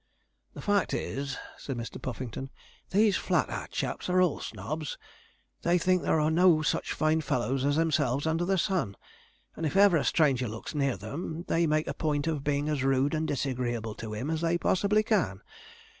[0.55, 2.01] 'The fact is,' said Mr.
[2.01, 2.49] Puffington,
[2.89, 4.97] 'these Flat Hat chaps are all snobs.
[5.61, 8.97] They think there are no such fine fellows as themselves under the sun;
[9.55, 12.83] and if ever a stranger looks near them, they make a point of being as
[12.83, 15.43] rude and disagreeable to him as they possibly can.